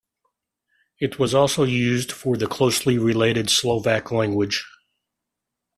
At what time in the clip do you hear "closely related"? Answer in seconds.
2.47-3.51